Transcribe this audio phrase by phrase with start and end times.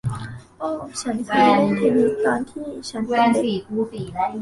[0.59, 0.69] โอ้
[1.01, 3.63] ฉันเคยเล่นเทนนิสตอนที่ฉันเป็นเด็ก